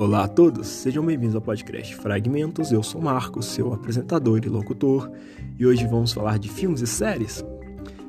Olá 0.00 0.24
a 0.24 0.28
todos, 0.28 0.66
sejam 0.66 1.04
bem-vindos 1.04 1.34
ao 1.34 1.42
podcast 1.42 1.94
Fragmentos. 1.94 2.72
Eu 2.72 2.82
sou 2.82 3.02
Marcos, 3.02 3.44
seu 3.44 3.70
apresentador 3.74 4.40
e 4.42 4.48
locutor, 4.48 5.10
e 5.58 5.66
hoje 5.66 5.86
vamos 5.86 6.10
falar 6.10 6.38
de 6.38 6.48
filmes 6.48 6.80
e 6.80 6.86
séries, 6.86 7.44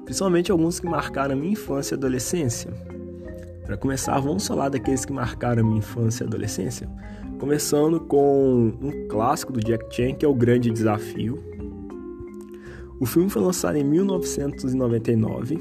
principalmente 0.05 0.53
alguns 0.53 0.79
que 0.79 0.87
marcaram 0.87 1.35
minha 1.35 1.51
infância 1.51 1.93
e 1.93 1.97
adolescência. 1.97 2.71
Para 3.65 3.75
começar, 3.75 4.17
vamos 4.21 4.47
falar 4.47 4.69
daqueles 4.69 5.03
que 5.03 5.11
marcaram 5.11 5.65
minha 5.65 5.79
infância 5.79 6.23
e 6.23 6.27
adolescência, 6.27 6.89
começando 7.37 7.99
com 7.99 8.71
um 8.81 9.09
clássico 9.09 9.51
do 9.51 9.59
Jack 9.59 9.93
Chan, 9.93 10.13
que 10.13 10.23
é 10.23 10.29
O 10.29 10.33
Grande 10.33 10.71
Desafio. 10.71 11.43
O 13.01 13.05
filme 13.05 13.29
foi 13.29 13.41
lançado 13.41 13.75
em 13.75 13.83
1999 13.83 15.59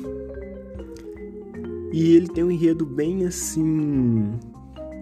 e 1.93 2.15
ele 2.15 2.29
tem 2.29 2.45
um 2.45 2.53
enredo 2.53 2.87
bem 2.87 3.27
assim 3.27 4.39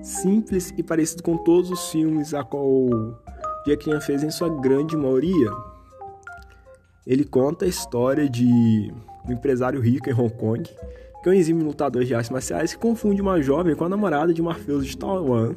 simples 0.08 0.72
e 0.76 0.82
parecido 0.82 1.22
com 1.22 1.36
todos 1.36 1.70
os 1.70 1.90
filmes 1.90 2.32
a 2.34 2.42
qual 2.42 2.66
Chan 3.80 4.00
fez 4.00 4.22
em 4.22 4.30
sua 4.30 4.48
grande 4.48 4.96
maioria. 4.96 5.50
Ele 7.06 7.24
conta 7.24 7.64
a 7.64 7.68
história 7.68 8.28
de 8.28 8.92
um 9.26 9.32
empresário 9.32 9.80
rico 9.80 10.08
em 10.08 10.12
Hong 10.12 10.34
Kong, 10.34 10.62
que 11.22 11.28
é 11.28 11.32
um 11.32 11.34
exímio 11.34 11.64
lutador 11.64 12.04
de 12.04 12.14
artes 12.14 12.30
marciais 12.30 12.72
que 12.72 12.78
confunde 12.78 13.20
uma 13.20 13.40
jovem 13.42 13.74
com 13.74 13.84
a 13.84 13.88
namorada 13.88 14.32
de 14.32 14.40
um 14.40 14.46
mafioso 14.46 14.84
de 14.84 14.96
Taiwan. 14.96 15.54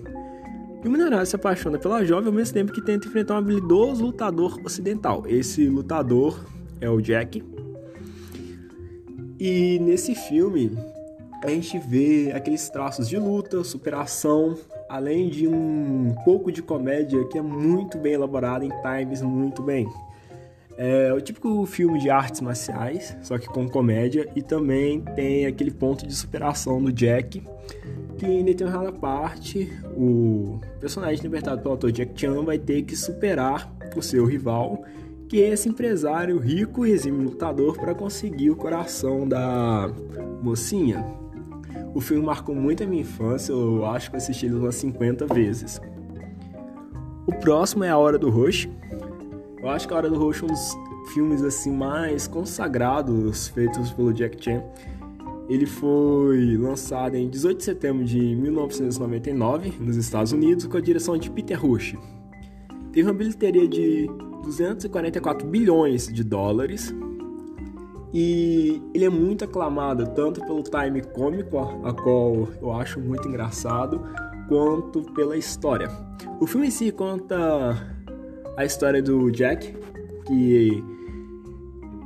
E 0.83 0.87
o 0.87 0.91
minerário 0.91 1.25
se 1.25 1.35
apaixona 1.35 1.77
pela 1.77 2.03
jovem 2.03 2.27
ao 2.27 2.33
mesmo 2.33 2.53
tempo 2.53 2.73
que 2.73 2.81
tenta 2.81 3.07
enfrentar 3.07 3.35
um 3.35 3.37
habilidoso 3.37 4.03
lutador 4.03 4.59
ocidental. 4.65 5.23
Esse 5.27 5.67
lutador 5.67 6.43
é 6.79 6.89
o 6.89 6.99
Jack. 6.99 7.43
E 9.39 9.79
nesse 9.79 10.15
filme, 10.15 10.71
a 11.43 11.49
gente 11.49 11.79
vê 11.79 12.31
aqueles 12.33 12.69
traços 12.69 13.07
de 13.09 13.17
luta, 13.17 13.63
superação, 13.63 14.57
além 14.87 15.29
de 15.29 15.47
um 15.47 16.13
pouco 16.23 16.51
de 16.51 16.61
comédia 16.61 17.23
que 17.25 17.37
é 17.37 17.41
muito 17.41 17.97
bem 17.97 18.13
elaborado 18.13 18.63
em 18.63 18.71
times 18.81 19.21
muito 19.21 19.61
bem. 19.61 19.87
É 20.77 21.13
o 21.13 21.19
típico 21.19 21.65
filme 21.65 21.99
de 21.99 22.09
artes 22.09 22.41
marciais, 22.41 23.15
só 23.21 23.37
que 23.37 23.47
com 23.47 23.67
comédia, 23.67 24.27
e 24.35 24.41
também 24.41 25.01
tem 25.15 25.45
aquele 25.45 25.71
ponto 25.71 26.07
de 26.07 26.15
superação 26.15 26.81
do 26.81 26.91
Jack, 26.91 27.43
que 28.17 28.25
em 28.25 28.43
determinada 28.43 28.91
parte 28.91 29.71
o 29.95 30.59
personagem 30.79 31.21
libertado 31.21 31.61
pelo 31.61 31.73
ator 31.75 31.91
Jack 31.91 32.19
Chan 32.19 32.43
vai 32.43 32.57
ter 32.57 32.83
que 32.83 32.95
superar 32.95 33.71
o 33.95 34.01
seu 34.01 34.25
rival, 34.25 34.83
que 35.27 35.41
é 35.41 35.49
esse 35.49 35.69
empresário 35.69 36.37
rico 36.37 36.85
e 36.85 36.91
exímio 36.91 37.23
lutador 37.23 37.77
para 37.77 37.93
conseguir 37.93 38.49
o 38.49 38.55
coração 38.55 39.27
da 39.27 39.89
mocinha. 40.41 41.05
O 41.93 41.99
filme 41.99 42.25
marcou 42.25 42.55
muito 42.55 42.83
a 42.83 42.87
minha 42.87 43.01
infância, 43.01 43.51
eu 43.51 43.85
acho 43.85 44.09
que 44.09 44.17
assisti 44.17 44.45
ele 44.45 44.55
umas 44.55 44.75
50 44.75 45.25
vezes. 45.33 45.81
O 47.27 47.33
próximo 47.33 47.83
é 47.83 47.89
A 47.89 47.97
Hora 47.97 48.17
do 48.17 48.29
Rush. 48.29 48.69
Eu 49.61 49.69
acho 49.69 49.87
que 49.87 49.93
A 49.93 49.97
Hora 49.97 50.09
do 50.09 50.17
Rush 50.17 50.41
é 50.41 50.45
um 50.45 50.47
dos 50.47 50.77
filmes 51.13 51.41
assim 51.43 51.71
mais 51.71 52.27
consagrados 52.27 53.47
feitos 53.49 53.91
pelo 53.91 54.13
Jack 54.13 54.43
Chan. 54.43 54.63
Ele 55.49 55.65
foi 55.65 56.55
lançado 56.57 57.15
em 57.15 57.29
18 57.29 57.57
de 57.57 57.63
setembro 57.63 58.05
de 58.05 58.19
1999 58.35 59.73
nos 59.79 59.97
Estados 59.97 60.31
Unidos 60.31 60.65
com 60.65 60.77
a 60.77 60.81
direção 60.81 61.17
de 61.17 61.29
Peter 61.29 61.59
Rush. 61.59 61.95
Teve 62.93 63.07
uma 63.07 63.13
bilheteria 63.13 63.67
de 63.67 64.09
244 64.43 65.47
bilhões 65.47 66.07
de 66.07 66.23
dólares 66.23 66.93
e 68.13 68.81
ele 68.93 69.05
é 69.05 69.09
muito 69.09 69.45
aclamado 69.45 70.07
tanto 70.07 70.41
pelo 70.41 70.61
time 70.63 71.01
cômico, 71.01 71.57
a 71.83 71.93
qual 71.93 72.47
eu 72.61 72.71
acho 72.73 72.99
muito 72.99 73.27
engraçado, 73.27 74.01
quanto 74.47 75.01
pela 75.13 75.37
história. 75.37 75.89
O 76.39 76.45
filme 76.45 76.67
em 76.67 76.71
si 76.71 76.91
conta 76.91 77.77
a 78.57 78.65
história 78.65 79.01
do 79.01 79.31
Jack, 79.31 79.73
que 80.27 80.83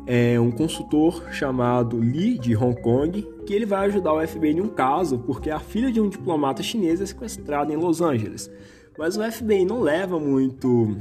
é 0.05 0.39
um 0.39 0.51
consultor 0.51 1.23
chamado 1.31 1.97
Lee 1.97 2.37
de 2.37 2.55
Hong 2.55 2.79
Kong, 2.81 3.27
que 3.45 3.53
ele 3.53 3.65
vai 3.65 3.87
ajudar 3.87 4.13
o 4.13 4.27
FBI 4.27 4.51
em 4.51 4.61
um 4.61 4.67
caso 4.67 5.17
porque 5.19 5.49
a 5.49 5.59
filha 5.59 5.91
de 5.91 5.99
um 5.99 6.07
diplomata 6.07 6.61
chinês 6.61 7.01
é 7.01 7.05
sequestrada 7.05 7.73
em 7.73 7.75
Los 7.75 8.01
Angeles. 8.01 8.51
Mas 8.97 9.17
o 9.17 9.31
FBI 9.31 9.65
não 9.65 9.81
leva 9.81 10.19
muito 10.19 10.95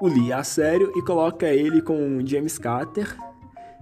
o 0.00 0.08
Lee 0.08 0.32
a 0.32 0.42
sério 0.42 0.92
e 0.96 1.02
coloca 1.02 1.46
ele 1.46 1.80
com 1.80 2.24
James 2.26 2.58
Carter, 2.58 3.16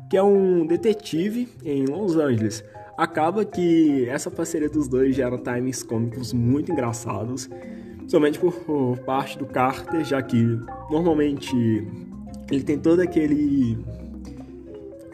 que 0.08 0.16
é 0.16 0.22
um 0.22 0.66
detetive 0.66 1.48
em 1.64 1.84
Los 1.84 2.16
Angeles. 2.16 2.64
Acaba 2.96 3.44
que 3.44 4.08
essa 4.08 4.30
parceria 4.30 4.69
dos 4.69 4.88
dois 4.88 5.14
gera 5.14 5.38
times 5.38 5.82
cômicos 5.82 6.32
muito 6.32 6.72
engraçados, 6.72 7.48
por, 8.41 8.52
por 8.52 8.98
parte 9.00 9.38
do 9.38 9.46
Carter, 9.46 10.04
já 10.04 10.20
que 10.22 10.42
normalmente 10.91 11.54
ele 12.50 12.62
tem 12.62 12.78
todo 12.78 13.00
aquele 13.00 13.78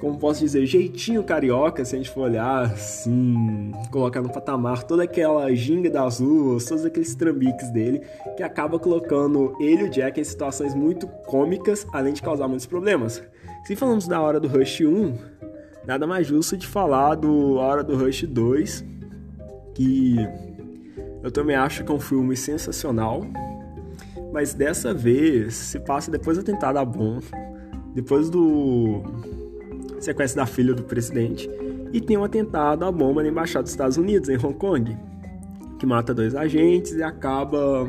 como 0.04 0.18
posso 0.18 0.40
dizer, 0.40 0.66
jeitinho 0.66 1.24
carioca, 1.24 1.82
se 1.82 1.94
a 1.94 1.98
gente 1.98 2.10
for 2.10 2.22
olhar 2.22 2.64
assim, 2.64 3.72
colocar 3.90 4.20
no 4.20 4.28
patamar 4.28 4.82
toda 4.82 5.04
aquela 5.04 5.50
ginga 5.54 5.88
das 5.88 6.20
ruas, 6.20 6.66
todos 6.66 6.84
aqueles 6.84 7.14
trambiques 7.14 7.70
dele, 7.70 8.02
que 8.36 8.42
acaba 8.42 8.78
colocando 8.78 9.56
ele 9.58 9.84
e 9.84 9.84
o 9.84 9.90
Jack 9.90 10.20
em 10.20 10.24
situações 10.24 10.74
muito 10.74 11.06
cômicas, 11.06 11.86
além 11.90 12.12
de 12.12 12.20
causar 12.20 12.46
muitos 12.48 12.66
problemas. 12.66 13.22
Se 13.64 13.74
falamos 13.74 14.06
da 14.06 14.20
Hora 14.20 14.38
do 14.38 14.46
Rush 14.46 14.82
1, 14.82 15.14
nada 15.86 16.06
mais 16.06 16.26
justo 16.26 16.54
de 16.54 16.66
falar 16.66 17.14
do 17.14 17.54
Hora 17.54 17.82
do 17.82 17.96
Rush 17.96 18.24
2, 18.24 18.84
que 19.74 20.16
eu 21.22 21.30
também 21.30 21.56
acho 21.56 21.82
que 21.82 21.90
é 21.90 21.94
um 21.94 21.98
filme 21.98 22.36
sensacional, 22.36 23.22
mas 24.30 24.52
dessa 24.52 24.92
vez 24.92 25.54
se 25.54 25.80
passa 25.80 26.10
depois 26.10 26.36
do 26.36 26.42
atentado 26.42 26.76
à 26.76 26.84
bomba, 26.84 27.24
depois 27.94 28.28
do 28.28 29.02
sequestro 29.98 30.42
da 30.42 30.46
filha 30.46 30.74
do 30.74 30.82
presidente, 30.82 31.48
e 31.90 32.02
tem 32.02 32.18
um 32.18 32.24
atentado 32.24 32.84
à 32.84 32.92
bomba 32.92 33.22
na 33.22 33.30
embaixada 33.30 33.62
dos 33.62 33.72
Estados 33.72 33.96
Unidos 33.96 34.28
em 34.28 34.36
Hong 34.36 34.58
Kong, 34.58 34.94
que 35.78 35.86
mata 35.86 36.12
dois 36.12 36.34
agentes 36.34 36.92
e 36.92 37.02
acaba 37.02 37.88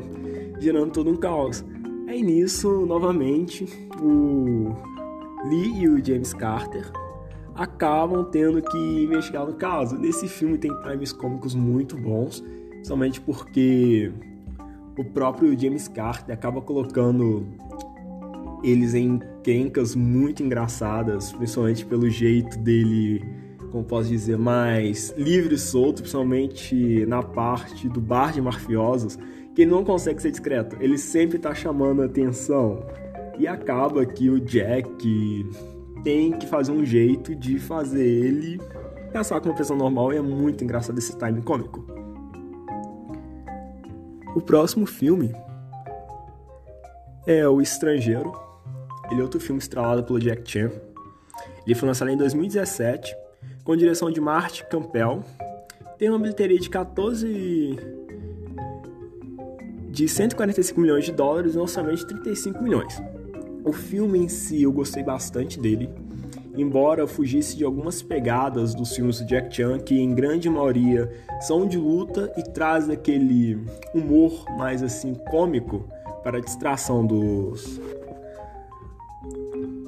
gerando 0.58 0.94
todo 0.94 1.10
um 1.10 1.18
caos. 1.18 1.66
Aí 2.08 2.24
nisso, 2.24 2.86
novamente, 2.86 3.66
o 4.02 4.95
Lee 5.50 5.82
e 5.82 5.88
o 5.88 6.04
James 6.04 6.34
Carter 6.34 6.92
acabam 7.56 8.26
tendo 8.26 8.62
que 8.62 8.78
investigar 8.78 9.46
no 9.46 9.54
caso. 9.54 9.98
Nesse 9.98 10.28
filme 10.28 10.58
tem 10.58 10.72
times 10.82 11.14
cômicos 11.14 11.56
muito 11.56 11.96
bons, 11.98 12.44
somente 12.84 13.22
porque 13.22 14.12
o 14.98 15.04
próprio 15.04 15.58
James 15.60 15.88
Carter 15.88 16.34
acaba 16.34 16.62
colocando 16.62 17.48
eles 18.64 18.94
em 18.94 19.20
quencas 19.44 19.96
muito 19.96 20.42
engraçadas, 20.42 21.32
principalmente 21.32 21.86
pelo 21.86 22.10
jeito 22.10 22.58
dele, 22.58 23.24
como 23.72 23.84
posso 23.84 24.10
dizer, 24.10 24.38
mais 24.38 25.14
livre 25.18 25.56
e 25.56 25.58
solto, 25.58 26.02
principalmente 26.02 27.06
na 27.06 27.22
parte 27.22 27.88
do 27.88 28.02
bar 28.02 28.34
de 28.34 28.42
mafiosos, 28.42 29.18
que 29.54 29.62
ele 29.62 29.72
não 29.72 29.84
consegue 29.84 30.22
ser 30.22 30.32
discreto, 30.32 30.76
ele 30.80 30.98
sempre 30.98 31.38
tá 31.38 31.54
chamando 31.54 32.02
a 32.02 32.06
atenção. 32.06 32.84
E 33.38 33.48
acaba 33.48 34.06
que 34.06 34.30
o 34.30 34.40
Jack 34.40 35.46
tem 36.04 36.32
que 36.32 36.48
fazer 36.48 36.72
um 36.72 36.86
jeito 36.86 37.36
de 37.36 37.60
fazer 37.60 38.06
ele 38.06 38.60
pensar 39.12 39.40
como 39.40 39.52
uma 39.52 39.58
pessoa 39.58 39.80
normal 39.80 40.12
e 40.14 40.18
é 40.18 40.22
muito 40.22 40.64
engraçado 40.64 40.98
esse 40.98 41.18
time 41.18 41.42
cômico. 41.42 41.86
O 44.36 44.42
próximo 44.42 44.86
filme 44.86 45.34
é 47.26 47.48
O 47.48 47.62
Estrangeiro. 47.62 48.34
Ele 49.10 49.22
é 49.22 49.24
outro 49.24 49.40
filme 49.40 49.60
estrelado 49.60 50.04
pelo 50.04 50.20
Jack 50.20 50.50
Chan. 50.50 50.72
Ele 51.66 51.76
foi 51.76 51.88
lançado 51.88 52.12
em 52.12 52.18
2017 52.18 53.16
com 53.64 53.76
direção 53.76 54.12
de 54.12 54.20
Marty 54.20 54.66
Campbell. 54.70 55.24
Tem 55.98 56.10
uma 56.10 56.20
bilheteria 56.20 56.60
de 56.60 56.70
14 56.70 57.78
de 59.90 60.10
145 60.10 60.80
milhões 60.80 61.06
de 61.06 61.14
dólares 61.14 61.56
e 61.56 61.58
um 61.58 61.62
orçamento 61.62 62.00
de 62.00 62.08
35 62.08 62.62
milhões. 62.62 63.02
O 63.66 63.74
filme 63.74 64.20
em 64.20 64.28
si 64.28 64.62
eu 64.62 64.72
gostei 64.72 65.02
bastante 65.02 65.60
dele, 65.60 65.90
embora 66.56 67.08
fugisse 67.08 67.58
de 67.58 67.64
algumas 67.64 68.00
pegadas 68.00 68.76
dos 68.76 68.96
filmes 68.96 69.20
do 69.20 69.26
Jack 69.26 69.56
Chan, 69.56 69.80
que 69.80 70.00
em 70.00 70.14
grande 70.14 70.48
maioria 70.48 71.12
são 71.42 71.68
de 71.68 71.76
luta 71.76 72.32
e 72.38 72.44
traz 72.44 72.88
aquele 72.92 73.58
humor 73.92 74.46
mais 74.56 74.84
assim 74.84 75.16
cômico 75.16 75.84
para 76.24 76.38
a 76.38 76.42
distração 76.42 77.04
dos 77.04 77.82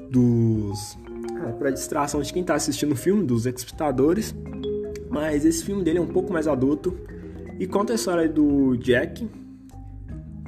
dos 0.10 0.98
ah, 1.40 1.54
para 1.60 1.70
distração 1.70 2.20
de 2.24 2.34
quem 2.34 2.42
está 2.42 2.56
assistindo 2.56 2.94
o 2.94 2.96
filme, 2.96 3.24
dos 3.28 3.46
espectadores. 3.46 4.34
Mas 5.08 5.46
esse 5.46 5.64
filme 5.64 5.84
dele 5.84 6.00
é 6.00 6.02
um 6.02 6.08
pouco 6.08 6.34
mais 6.34 6.48
adulto 6.48 6.98
e 7.60 7.68
conta 7.68 7.94
a 7.94 7.96
história 7.96 8.28
do 8.28 8.76
Jack, 8.78 9.30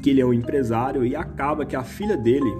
que 0.01 0.09
ele 0.09 0.21
é 0.21 0.25
um 0.25 0.33
empresário 0.33 1.05
e 1.05 1.15
acaba 1.15 1.65
que 1.65 1.75
a 1.75 1.83
filha 1.83 2.15
dele, 2.15 2.51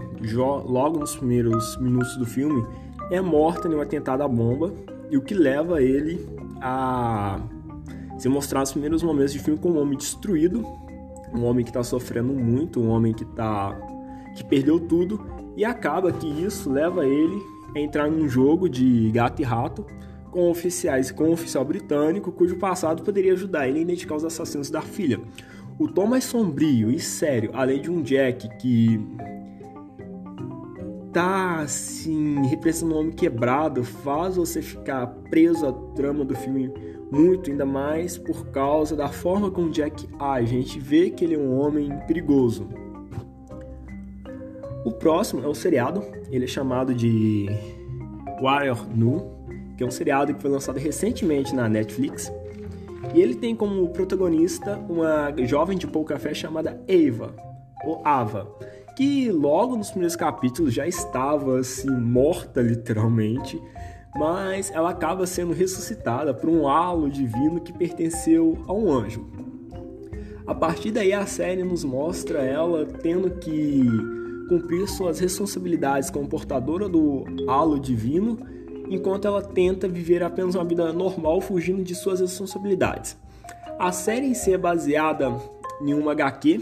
logo 0.65 1.00
nos 1.00 1.15
primeiros 1.15 1.77
minutos 1.77 2.15
do 2.18 2.25
filme, 2.25 2.65
é 3.12 3.21
morta 3.21 3.68
em 3.68 3.75
um 3.75 3.81
atentado 3.81 4.21
à 4.21 4.27
bomba 4.27 4.74
e 5.09 5.18
o 5.18 5.21
que 5.21 5.33
leva 5.33 5.81
ele 5.81 6.25
a 6.62 7.39
se 8.18 8.27
mostrar 8.27 8.59
nos 8.59 8.71
primeiros 8.71 9.01
momentos 9.01 9.33
de 9.33 9.39
filme 9.39 9.59
como 9.59 9.80
um 9.80 9.81
homem 9.81 9.97
destruído, 9.97 10.65
um 11.33 11.45
homem 11.45 11.63
que 11.63 11.69
está 11.69 11.83
sofrendo 11.83 12.33
muito, 12.33 12.80
um 12.81 12.89
homem 12.89 13.13
que 13.13 13.25
tá 13.25 13.75
que 14.36 14.44
perdeu 14.44 14.80
tudo 14.80 15.19
e 15.56 15.65
acaba 15.65 16.12
que 16.12 16.27
isso 16.27 16.69
leva 16.69 17.06
ele 17.06 17.41
a 17.75 17.80
entrar 17.80 18.09
num 18.09 18.27
jogo 18.27 18.69
de 18.69 19.09
gato 19.12 19.41
e 19.41 19.45
rato 19.45 19.86
com 20.31 20.50
oficiais, 20.50 21.12
com 21.12 21.25
um 21.25 21.31
oficial 21.31 21.65
britânico 21.65 22.31
cujo 22.31 22.57
passado 22.57 23.03
poderia 23.03 23.33
ajudar 23.33 23.68
ele 23.68 23.80
a 23.80 23.81
identificar 23.81 24.15
os 24.15 24.24
assassinos 24.24 24.69
da 24.69 24.81
filha. 24.81 25.19
O 25.79 25.87
tom 25.87 26.07
mais 26.07 26.25
sombrio 26.25 26.91
e 26.91 26.99
sério, 26.99 27.51
além 27.53 27.81
de 27.81 27.89
um 27.89 28.01
Jack 28.01 28.49
que 28.57 28.99
tá 31.13 31.61
assim 31.61 32.45
representando 32.47 32.95
um 32.95 32.99
homem 32.99 33.11
quebrado, 33.13 33.81
faz 33.81 34.35
você 34.35 34.61
ficar 34.61 35.07
preso 35.29 35.65
à 35.65 35.71
trama 35.95 36.25
do 36.25 36.35
filme 36.35 36.69
muito, 37.09 37.49
ainda 37.49 37.65
mais 37.65 38.17
por 38.17 38.47
causa 38.47 38.93
da 38.93 39.07
forma 39.07 39.49
como 39.49 39.71
Jack 39.71 40.05
age. 40.19 40.57
A 40.57 40.61
gente 40.61 40.79
vê 40.81 41.09
que 41.09 41.23
ele 41.23 41.35
é 41.35 41.39
um 41.39 41.57
homem 41.57 41.89
perigoso. 42.05 42.67
O 44.83 44.91
próximo 44.91 45.41
é 45.41 45.47
o 45.47 45.55
seriado, 45.55 46.03
ele 46.29 46.43
é 46.43 46.47
chamado 46.47 46.93
de 46.93 47.47
Warrior 48.41 48.85
Nu, 48.93 49.31
que 49.77 49.83
é 49.83 49.87
um 49.87 49.91
seriado 49.91 50.33
que 50.33 50.41
foi 50.41 50.51
lançado 50.51 50.77
recentemente 50.77 51.55
na 51.55 51.69
Netflix. 51.69 52.29
E 53.13 53.21
ele 53.21 53.35
tem 53.35 53.56
como 53.56 53.89
protagonista 53.89 54.77
uma 54.89 55.33
jovem 55.45 55.77
de 55.77 55.88
pouca 55.88 56.19
fé 56.19 56.33
chamada 56.33 56.79
Ava, 56.88 57.35
ou 57.83 58.01
Ava, 58.06 58.47
que 58.95 59.31
logo 59.31 59.75
nos 59.75 59.89
primeiros 59.89 60.15
capítulos 60.15 60.73
já 60.73 60.88
estava 60.88 61.59
assim 61.59 61.89
morta 61.89 62.61
literalmente, 62.61 63.59
mas 64.15 64.71
ela 64.71 64.89
acaba 64.89 65.25
sendo 65.25 65.53
ressuscitada 65.53 66.33
por 66.33 66.50
um 66.50 66.67
halo 66.67 67.09
divino 67.09 67.61
que 67.61 67.71
pertenceu 67.71 68.57
a 68.67 68.73
um 68.73 68.91
anjo. 68.91 69.25
A 70.45 70.55
partir 70.55 70.91
daí 70.91 71.13
a 71.13 71.25
série 71.25 71.63
nos 71.63 71.83
mostra 71.83 72.39
ela 72.39 72.85
tendo 72.85 73.29
que 73.31 73.85
cumprir 74.50 74.88
suas 74.88 75.19
responsabilidades 75.19 76.09
como 76.09 76.27
portadora 76.27 76.89
do 76.89 77.23
halo 77.47 77.79
divino, 77.79 78.39
enquanto 78.89 79.25
ela 79.25 79.41
tenta 79.41 79.88
viver 79.88 80.24
apenas 80.24 80.56
uma 80.56 80.65
vida 80.65 80.91
normal 80.91 81.39
fugindo 81.39 81.83
de 81.83 81.94
suas 81.95 82.19
responsabilidades. 82.19 83.15
A 83.77 83.91
série 83.91 84.25
em 84.25 84.33
si 84.33 84.53
é 84.53 84.57
baseada 84.57 85.31
em 85.81 85.94
uma 85.94 86.12
HQ 86.12 86.62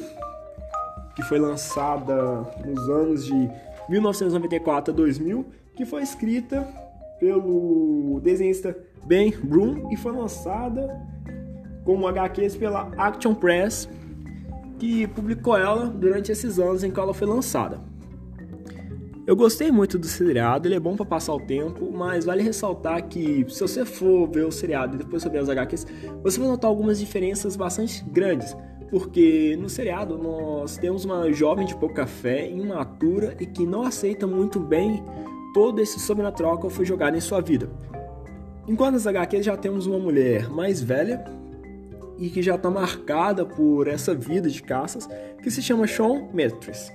que 1.15 1.23
foi 1.23 1.39
lançada 1.39 2.45
nos 2.63 2.89
anos 2.89 3.25
de 3.25 3.49
1994 3.89 4.93
a 4.93 4.95
2000, 4.95 5.45
que 5.75 5.83
foi 5.83 6.03
escrita 6.03 6.67
pelo 7.19 8.19
desenhista 8.21 8.77
Ben 9.05 9.31
Broom 9.31 9.91
e 9.91 9.97
foi 9.97 10.11
lançada 10.11 11.01
como 11.83 12.07
HQs 12.07 12.55
pela 12.57 12.91
Action 12.97 13.33
Press 13.33 13.89
que 14.77 15.07
publicou 15.07 15.57
ela 15.57 15.87
durante 15.87 16.31
esses 16.31 16.59
anos 16.59 16.83
em 16.83 16.91
que 16.91 16.99
ela 16.99 17.13
foi 17.13 17.27
lançada. 17.27 17.79
Eu 19.27 19.35
gostei 19.35 19.69
muito 19.69 19.99
do 19.99 20.07
seriado, 20.07 20.69
ele 20.69 20.75
é 20.75 20.79
bom 20.79 20.95
para 20.95 21.05
passar 21.05 21.33
o 21.33 21.39
tempo, 21.41 21.91
mas 21.91 22.23
vale 22.23 22.41
ressaltar 22.41 23.09
que 23.09 23.45
se 23.49 23.59
você 23.59 23.83
for 23.83 24.25
ver 24.29 24.45
o 24.45 24.51
seriado 24.53 24.95
e 24.95 24.99
depois 24.99 25.21
ver 25.25 25.39
as 25.39 25.49
HQs, 25.49 25.85
você 26.23 26.39
vai 26.39 26.47
notar 26.47 26.69
algumas 26.69 26.97
diferenças 26.97 27.57
bastante 27.57 28.05
grandes, 28.05 28.55
porque 28.89 29.57
no 29.59 29.67
seriado 29.67 30.17
nós 30.17 30.77
temos 30.77 31.03
uma 31.03 31.29
jovem 31.33 31.65
de 31.65 31.75
pouca 31.75 32.07
fé, 32.07 32.49
imatura 32.49 33.35
e 33.37 33.45
que 33.45 33.65
não 33.65 33.81
aceita 33.81 34.25
muito 34.25 34.61
bem 34.61 35.03
todo 35.53 35.81
esse 35.81 35.99
sobrenatural 35.99 36.57
que 36.57 36.69
foi 36.69 36.85
jogado 36.85 37.17
em 37.17 37.21
sua 37.21 37.41
vida. 37.41 37.69
Enquanto 38.65 38.93
nas 38.93 39.07
HQs 39.07 39.45
já 39.45 39.57
temos 39.57 39.87
uma 39.87 39.99
mulher 39.99 40.49
mais 40.49 40.81
velha, 40.81 41.25
e 42.17 42.29
que 42.29 42.41
já 42.41 42.55
está 42.55 42.71
marcada 42.71 43.45
por 43.45 43.89
essa 43.89 44.15
vida 44.15 44.49
de 44.49 44.63
caças, 44.63 45.05
que 45.43 45.51
se 45.51 45.61
chama 45.61 45.85
Sean 45.85 46.29
Metris. 46.33 46.91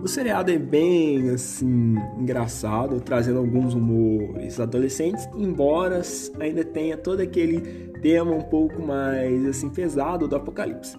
O 0.00 0.06
seriado 0.06 0.52
é 0.52 0.58
bem 0.58 1.30
assim 1.30 1.96
engraçado, 2.16 3.00
trazendo 3.00 3.40
alguns 3.40 3.74
humores 3.74 4.60
adolescentes, 4.60 5.28
embora 5.36 6.02
ainda 6.38 6.64
tenha 6.64 6.96
todo 6.96 7.20
aquele 7.20 7.60
tema 8.00 8.30
um 8.30 8.42
pouco 8.42 8.80
mais 8.80 9.44
assim 9.44 9.68
pesado 9.68 10.28
do 10.28 10.36
apocalipse. 10.36 10.96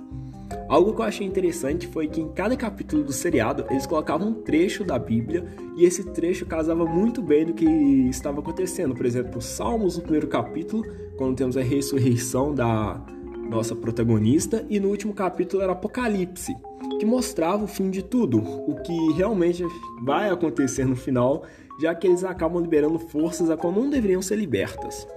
Algo 0.68 0.94
que 0.94 1.02
eu 1.02 1.06
achei 1.06 1.26
interessante 1.26 1.88
foi 1.88 2.08
que 2.08 2.20
em 2.20 2.30
cada 2.34 2.58
capítulo 2.58 3.04
do 3.04 3.14
seriado 3.14 3.66
eles 3.70 3.86
colocavam 3.88 4.30
um 4.30 4.34
trecho 4.34 4.84
da 4.84 5.00
Bíblia 5.00 5.46
e 5.78 5.86
esse 5.86 6.04
trecho 6.04 6.46
casava 6.46 6.86
muito 6.86 7.22
bem 7.22 7.46
do 7.46 7.54
que 7.54 7.66
estava 8.10 8.40
acontecendo. 8.40 8.94
Por 8.94 9.06
exemplo, 9.06 9.42
Salmos 9.42 9.96
no 9.96 10.04
primeiro 10.04 10.28
capítulo, 10.28 10.84
quando 11.18 11.38
temos 11.38 11.56
a 11.56 11.62
ressurreição 11.62 12.54
da 12.54 13.02
nossa 13.50 13.76
protagonista, 13.76 14.66
e 14.70 14.80
no 14.80 14.90
último 14.90 15.14
capítulo 15.14 15.64
era 15.64 15.72
Apocalipse, 15.72 16.56
que 17.00 17.06
mostrava 17.06 17.64
o 17.64 17.68
fim 17.68 17.90
de 17.90 18.04
tudo, 18.04 18.40
o 18.40 18.76
que 18.82 19.14
realmente 19.14 19.64
vai 20.04 20.30
acontecer 20.30 20.86
no 20.86 20.96
final, 20.96 21.44
já 21.82 21.94
que 21.96 22.08
eles 22.08 22.24
acabam 22.24 22.62
liberando 22.62 23.00
forças 23.00 23.50
a 23.50 23.58
qual 23.58 23.74
não 23.74 23.90
deveriam 23.90 24.22
ser 24.22 24.36
libertas. 24.36 25.08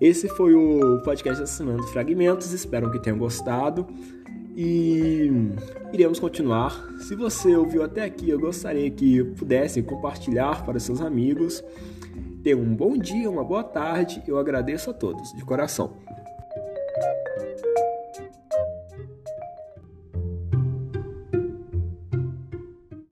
Esse 0.00 0.28
foi 0.28 0.54
o 0.54 1.02
podcast 1.02 1.42
Assinando 1.42 1.82
Fragmentos, 1.88 2.52
espero 2.52 2.90
que 2.90 2.98
tenham 2.98 3.18
gostado 3.18 3.86
e 4.56 5.30
iremos 5.92 6.18
continuar. 6.18 6.88
Se 7.00 7.14
você 7.14 7.54
ouviu 7.56 7.82
até 7.82 8.02
aqui, 8.04 8.30
eu 8.30 8.38
gostaria 8.38 8.90
que 8.90 9.22
pudessem 9.24 9.82
compartilhar 9.82 10.64
para 10.64 10.78
seus 10.78 11.00
amigos. 11.00 11.62
Tenham 12.42 12.60
um 12.60 12.74
bom 12.74 12.96
dia, 12.96 13.30
uma 13.30 13.44
boa 13.44 13.62
tarde. 13.62 14.22
Eu 14.26 14.38
agradeço 14.38 14.90
a 14.90 14.92
todos, 14.92 15.32
de 15.32 15.44
coração. 15.44 15.92